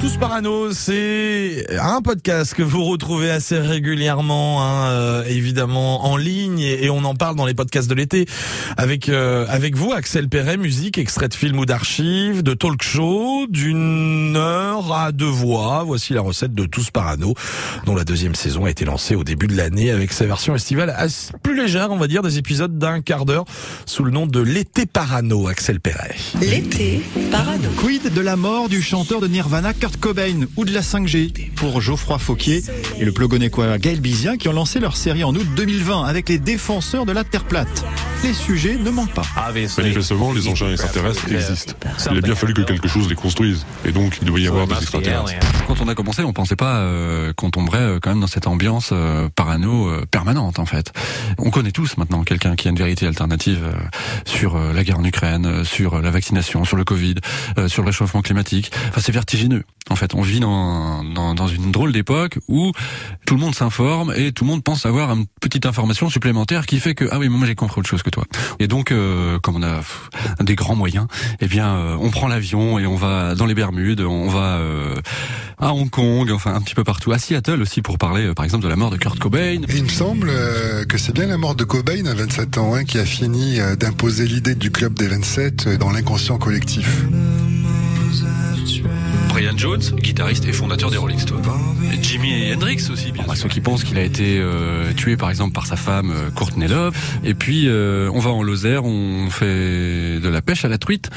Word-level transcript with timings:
Tous 0.00 0.16
Parano, 0.18 0.70
c'est 0.72 1.66
un 1.80 2.00
podcast 2.00 2.54
que 2.54 2.62
vous 2.62 2.84
retrouvez 2.84 3.28
assez 3.28 3.58
régulièrement, 3.58 4.62
hein, 4.62 4.90
euh, 4.90 5.24
évidemment 5.24 6.04
en 6.06 6.16
ligne, 6.16 6.60
et, 6.60 6.88
on 6.88 7.04
en 7.04 7.16
parle 7.16 7.34
dans 7.34 7.44
les 7.44 7.54
podcasts 7.54 7.90
de 7.90 7.94
l'été 7.96 8.26
avec 8.76 9.08
euh, 9.08 9.46
avec 9.48 9.74
vous, 9.74 9.92
Axel 9.92 10.28
Perret, 10.28 10.58
musique, 10.58 10.96
extrait 10.96 11.28
de 11.28 11.34
film 11.34 11.58
ou 11.58 11.66
d'archives, 11.66 12.44
de 12.44 12.54
talk 12.54 12.80
show, 12.84 13.46
d'une 13.48 14.36
heure 14.36 14.55
à 14.92 15.12
deux 15.12 15.24
voix. 15.26 15.82
Voici 15.86 16.12
la 16.12 16.20
recette 16.20 16.52
de 16.54 16.64
Tous 16.66 16.90
Parano, 16.90 17.34
dont 17.84 17.94
la 17.94 18.04
deuxième 18.04 18.34
saison 18.34 18.64
a 18.64 18.70
été 18.70 18.84
lancée 18.84 19.14
au 19.14 19.24
début 19.24 19.46
de 19.46 19.56
l'année 19.56 19.90
avec 19.90 20.12
sa 20.12 20.26
version 20.26 20.54
estivale 20.54 20.94
assez- 20.96 21.32
plus 21.42 21.56
légère, 21.56 21.90
on 21.90 21.96
va 21.96 22.06
dire, 22.08 22.22
des 22.22 22.38
épisodes 22.38 22.78
d'un 22.78 23.00
quart 23.00 23.24
d'heure 23.24 23.44
sous 23.86 24.04
le 24.04 24.10
nom 24.10 24.26
de 24.26 24.40
l'été 24.40 24.86
Parano, 24.86 25.48
Axel 25.48 25.80
Perret. 25.80 26.14
L'été 26.40 27.02
parano. 27.30 27.68
Quid 27.78 28.12
de 28.12 28.20
la 28.20 28.36
mort 28.36 28.68
du 28.68 28.82
chanteur 28.82 29.20
de 29.20 29.26
Nirvana 29.28 29.72
Kurt 29.74 29.96
Cobain 29.98 30.46
ou 30.56 30.64
de 30.64 30.72
la 30.72 30.82
5G 30.82 31.50
pour 31.56 31.80
Geoffroy 31.80 32.18
Fauquier 32.18 32.62
et 32.98 33.04
le 33.04 33.12
plogonécois 33.12 33.78
Gaël 33.78 34.00
Bizien 34.00 34.36
qui 34.36 34.48
ont 34.48 34.52
lancé 34.52 34.80
leur 34.80 34.96
série 34.96 35.24
en 35.24 35.34
août 35.34 35.46
2020 35.56 36.04
avec 36.04 36.28
les 36.28 36.38
défenseurs 36.38 37.06
de 37.06 37.12
la 37.12 37.24
Terre 37.24 37.44
plate. 37.44 37.84
Les 38.26 38.34
sujets 38.34 38.74
ne 38.76 38.90
manquent 38.90 39.14
pas. 39.14 39.22
Manifestement, 39.78 40.32
les 40.32 40.48
engins 40.48 40.72
extraterrestres 40.72 41.30
existent. 41.30 41.74
Il 42.10 42.18
a 42.18 42.20
bien 42.20 42.34
fallu 42.34 42.54
que 42.54 42.62
quelque 42.62 42.88
chose 42.88 43.08
les 43.08 43.14
construise. 43.14 43.64
Et 43.84 43.92
donc, 43.92 44.18
il 44.20 44.26
doit 44.26 44.40
y 44.40 44.48
avoir 44.48 44.66
des 44.66 44.74
extraterrestres. 44.74 45.46
Quand 45.68 45.80
on 45.80 45.86
a 45.86 45.94
commencé, 45.94 46.24
on 46.24 46.32
pensait 46.32 46.56
pas 46.56 46.78
euh, 46.78 47.32
qu'on 47.34 47.50
tomberait 47.50 47.78
euh, 47.78 47.98
quand 48.02 48.10
même 48.10 48.20
dans 48.20 48.26
cette 48.26 48.48
ambiance 48.48 48.90
euh, 48.92 49.28
parano 49.34 49.88
euh, 49.88 50.04
permanente 50.10 50.58
en 50.58 50.66
fait. 50.66 50.92
On 51.38 51.50
connaît 51.50 51.70
tous 51.70 51.96
maintenant 51.98 52.24
quelqu'un 52.24 52.56
qui 52.56 52.66
a 52.66 52.70
une 52.70 52.76
vérité 52.76 53.06
alternative 53.06 53.62
euh, 53.62 53.72
sur 54.24 54.56
euh, 54.56 54.72
la 54.72 54.82
guerre 54.82 54.98
en 54.98 55.04
Ukraine, 55.04 55.46
euh, 55.46 55.64
sur 55.64 55.94
euh, 55.94 56.02
la 56.02 56.10
vaccination, 56.10 56.64
sur 56.64 56.76
le 56.76 56.84
Covid, 56.84 57.16
euh, 57.58 57.68
sur 57.68 57.82
le 57.82 57.86
réchauffement 57.86 58.22
climatique. 58.22 58.72
Enfin, 58.88 59.00
c'est 59.00 59.12
vertigineux. 59.12 59.64
En 59.88 59.94
fait, 59.96 60.14
on 60.14 60.20
vit 60.20 60.40
dans, 60.40 61.04
dans, 61.04 61.34
dans 61.34 61.46
une 61.46 61.70
drôle 61.70 61.92
d'époque 61.92 62.38
où 62.48 62.72
tout 63.24 63.34
le 63.34 63.40
monde 63.40 63.54
s'informe 63.54 64.12
et 64.16 64.32
tout 64.32 64.44
le 64.44 64.50
monde 64.50 64.64
pense 64.64 64.84
avoir 64.84 65.12
une 65.12 65.26
petite 65.40 65.64
information 65.66 66.10
supplémentaire 66.10 66.66
qui 66.66 66.80
fait 66.80 66.94
que 66.94 67.08
ah 67.12 67.18
oui, 67.18 67.28
mais 67.28 67.36
moi 67.36 67.46
j'ai 67.46 67.54
compris 67.54 67.80
autre 67.80 67.88
chose 67.88 68.02
que 68.02 68.10
toi. 68.10 68.15
Et 68.58 68.68
donc, 68.68 68.92
euh, 68.92 69.38
comme 69.38 69.56
on 69.56 69.62
a 69.62 69.80
des 70.40 70.54
grands 70.54 70.76
moyens, 70.76 71.06
eh 71.40 71.46
bien, 71.46 71.68
euh, 71.76 71.96
on 72.00 72.10
prend 72.10 72.28
l'avion 72.28 72.78
et 72.78 72.86
on 72.86 72.96
va 72.96 73.34
dans 73.34 73.46
les 73.46 73.54
Bermudes, 73.54 74.00
on 74.00 74.28
va 74.28 74.56
euh, 74.56 74.94
à 75.58 75.72
Hong 75.72 75.90
Kong, 75.90 76.30
enfin 76.30 76.54
un 76.54 76.60
petit 76.60 76.74
peu 76.74 76.84
partout, 76.84 77.12
à 77.12 77.18
Seattle 77.18 77.62
aussi 77.62 77.82
pour 77.82 77.98
parler, 77.98 78.26
euh, 78.26 78.34
par 78.34 78.44
exemple, 78.44 78.64
de 78.64 78.68
la 78.68 78.76
mort 78.76 78.90
de 78.90 78.96
Kurt 78.96 79.18
Cobain. 79.18 79.62
Et 79.68 79.76
il 79.76 79.84
me 79.84 79.88
semble 79.88 80.28
euh, 80.30 80.84
que 80.84 80.98
c'est 80.98 81.12
bien 81.12 81.26
la 81.26 81.38
mort 81.38 81.54
de 81.54 81.64
Cobain 81.64 82.04
à 82.06 82.14
27 82.14 82.58
ans 82.58 82.74
hein, 82.74 82.84
qui 82.84 82.98
a 82.98 83.04
fini 83.04 83.60
euh, 83.60 83.76
d'imposer 83.76 84.26
l'idée 84.26 84.54
du 84.54 84.70
club 84.70 84.94
des 84.94 85.08
27 85.08 85.66
euh, 85.66 85.76
dans 85.76 85.90
l'inconscient 85.90 86.38
collectif. 86.38 87.04
Brian 89.56 89.70
Jones, 89.72 89.98
guitariste 90.00 90.46
et 90.46 90.52
fondateur 90.52 90.90
des 90.90 90.98
Rolling 90.98 91.18
Stones. 91.18 91.42
Et 91.92 92.02
Jimi 92.02 92.52
Hendrix 92.52 92.88
aussi, 92.92 93.12
bien 93.12 93.24
sûr. 93.24 93.36
Ceux 93.36 93.48
qui 93.48 93.60
pensent 93.60 93.84
qu'il 93.84 93.96
a 93.96 94.02
été 94.02 94.38
euh, 94.38 94.92
tué 94.92 95.16
par 95.16 95.30
exemple 95.30 95.52
par 95.52 95.66
sa 95.66 95.76
femme 95.76 96.10
euh, 96.10 96.30
Courtney 96.30 96.68
Love. 96.68 96.94
Et 97.24 97.34
puis 97.34 97.64
euh, 97.66 98.10
on 98.12 98.18
va 98.18 98.30
en 98.30 98.42
Lozère, 98.42 98.84
on 98.84 99.30
fait 99.30 100.20
de 100.20 100.28
la 100.28 100.42
pêche 100.42 100.64
à 100.64 100.68
la 100.68 100.78
truite. 100.78 101.10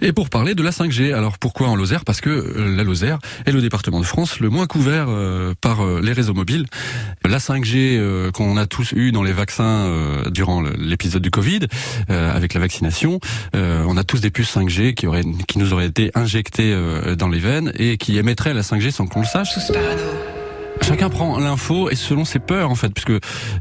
Et 0.00 0.12
pour 0.12 0.28
parler 0.28 0.54
de 0.54 0.62
la 0.62 0.70
5G, 0.70 1.14
alors 1.14 1.38
pourquoi 1.38 1.68
en 1.68 1.76
Lozère? 1.76 2.04
Parce 2.04 2.20
que 2.20 2.30
euh, 2.30 2.76
la 2.76 2.82
Lozère 2.82 3.18
est 3.46 3.52
le 3.52 3.60
département 3.60 4.00
de 4.00 4.04
France 4.06 4.40
le 4.40 4.50
moins 4.50 4.66
couvert 4.66 5.06
euh, 5.08 5.54
par 5.60 5.84
les 6.00 6.12
réseaux 6.12 6.34
mobiles. 6.34 6.66
La 7.24 7.38
5G 7.38 7.96
euh, 7.96 8.30
qu'on 8.32 8.56
a 8.56 8.66
tous 8.66 8.92
eu 8.92 9.12
dans 9.12 9.22
les 9.22 9.32
vaccins 9.32 9.64
euh, 9.64 10.30
durant 10.30 10.62
l'épisode 10.78 11.22
du 11.22 11.30
Covid, 11.30 11.60
euh, 12.10 12.34
avec 12.34 12.54
la 12.54 12.60
vaccination, 12.60 13.20
euh, 13.54 13.84
on 13.86 13.96
a 13.96 14.04
tous 14.04 14.20
des 14.20 14.30
puces 14.30 14.56
5G 14.56 14.94
qui, 14.94 15.06
auraient, 15.06 15.24
qui 15.46 15.58
nous 15.58 15.72
auraient 15.72 15.86
été 15.86 16.10
injectées 16.14 16.72
euh, 16.72 17.14
dans 17.16 17.28
les 17.28 17.38
veines 17.38 17.72
et 17.78 17.83
qui 17.98 18.18
émettraient 18.18 18.54
la 18.54 18.62
5G 18.62 18.90
sans 18.90 19.06
qu'on 19.06 19.20
le 19.20 19.26
sache. 19.26 19.54
Tous. 19.54 19.72
Chacun 20.82 21.08
prend 21.08 21.38
l'info 21.38 21.88
et 21.88 21.94
selon 21.94 22.24
ses 22.24 22.38
peurs 22.38 22.70
en 22.70 22.74
fait, 22.74 22.92
puisque 22.92 23.12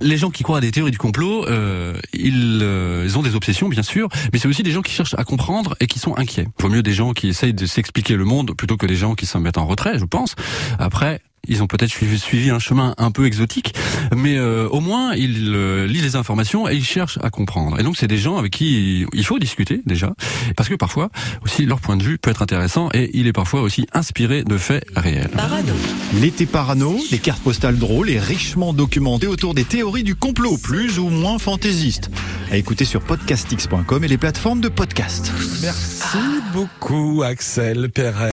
les 0.02 0.18
gens 0.18 0.30
qui 0.30 0.44
croient 0.44 0.58
à 0.58 0.62
des 0.62 0.72
théories 0.72 0.92
du 0.92 0.98
complot, 0.98 1.46
euh, 1.48 1.94
ils, 2.12 2.59
euh, 2.62 3.03
ils 3.06 3.18
ont 3.18 3.22
des 3.22 3.36
obsessions 3.36 3.70
bien 3.70 3.84
sûr, 3.84 4.09
mais 4.34 4.40
c'est 4.40 4.48
aussi 4.48 4.64
des 4.64 4.72
gens 4.72 4.81
qui 4.81 4.92
cherchent 4.92 5.16
à 5.18 5.24
comprendre 5.24 5.75
et 5.80 5.88
qui 5.88 6.00
sont 6.00 6.18
inquiets. 6.18 6.48
Vaut 6.59 6.70
mieux 6.70 6.84
des 6.84 6.94
gens 6.94 7.14
qui 7.14 7.30
essayent 7.30 7.53
de 7.53 7.66
s'expliquer 7.66 8.16
le 8.16 8.25
monde 8.25 8.56
plutôt 8.58 8.78
que 8.78 8.86
des 8.86 8.96
gens 8.96 9.16
qui 9.16 9.25
s'en 9.25 9.40
mettent 9.40 9.58
en 9.58 9.66
retrait, 9.66 10.00
je 10.00 10.06
pense. 10.06 10.36
Après. 10.80 11.22
Ils 11.50 11.62
ont 11.62 11.68
peut-être 11.68 11.90
suivi, 11.90 12.18
suivi 12.18 12.50
un 12.52 12.59
chemin 12.59 12.96
un 12.98 13.12
peu 13.12 13.26
exotique, 13.26 13.76
mais 14.16 14.38
euh, 14.38 14.70
au 14.70 14.80
moins 14.80 15.14
ils 15.14 15.54
euh, 15.54 15.86
lisent 15.86 16.04
les 16.04 16.16
informations 16.16 16.70
et 16.70 16.76
ils 16.76 16.86
cherchent 16.86 17.20
à 17.22 17.30
comprendre. 17.30 17.78
Et 17.81 17.84
donc 17.84 17.98
c'est 17.98 18.08
des 18.08 18.18
gens 18.18 18.38
avec 18.38 18.54
qui 18.54 19.06
il 19.12 19.26
faut 19.26 19.40
discuter 19.40 19.81
déjà, 19.86 20.14
parce 20.56 20.70
que 20.70 20.76
parfois 20.76 21.09
aussi 21.44 21.66
leur 21.66 21.81
point 21.81 21.98
de 21.98 22.04
vue 22.04 22.18
peut 22.18 22.31
être 22.31 22.42
intéressant 22.42 22.88
et 22.94 23.12
il 23.14 23.28
est 23.28 23.34
parfois 23.34 23.62
aussi 23.62 23.88
inspiré 23.92 24.46
de 24.46 24.58
faits 24.58 24.86
réels. 24.96 25.31
Parano. 25.36 25.74
L'été 26.22 26.46
parano, 26.46 26.98
des 27.12 27.20
cartes 27.20 27.44
postales 27.44 27.78
drôles 27.78 28.10
et 28.10 28.20
richement 28.20 28.72
documentées 28.72 29.28
autour 29.28 29.54
des 29.54 29.66
théories 29.66 30.04
du 30.04 30.16
complot, 30.16 30.58
plus 30.58 30.98
ou 30.98 31.10
moins 31.10 31.40
fantaisistes. 31.40 32.10
À 32.52 32.58
écouter 32.58 32.86
sur 32.86 33.02
podcastx.com 33.02 34.04
et 34.04 34.08
les 34.08 34.18
plateformes 34.18 34.62
de 34.62 34.70
podcast. 34.70 35.31
Merci 35.62 36.18
beaucoup, 36.54 37.22
Axel 37.24 37.90
Perret. 37.90 38.14